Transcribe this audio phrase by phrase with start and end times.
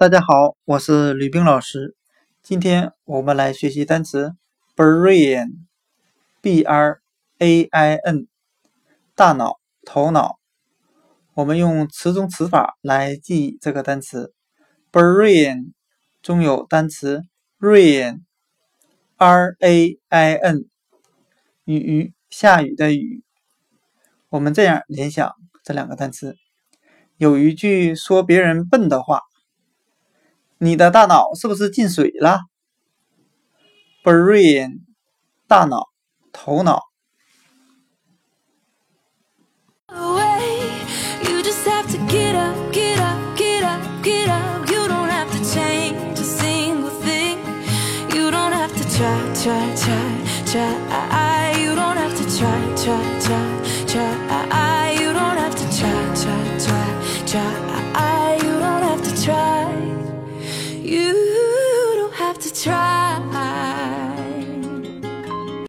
[0.00, 1.94] 大家好，我是吕冰老师。
[2.42, 4.32] 今天我们来学习单词
[4.74, 5.46] brain，b-r-a-i-n，
[9.14, 10.38] 大脑、头脑。
[11.34, 14.32] 我们用词中词法来记忆这个单词
[14.90, 15.72] brain，
[16.22, 17.24] 中有单词
[17.58, 18.24] rain，r-a-i-n，
[21.64, 23.22] 雨，下雨的雨。
[24.30, 26.36] 我们这样联想这两个单词。
[27.18, 29.20] 有一句说别人笨的话。
[30.62, 32.40] 你的大脑是不是进水了
[34.04, 34.80] ？Brain，
[35.48, 35.88] 大脑、
[36.32, 36.90] 头脑。
[62.62, 62.89] Try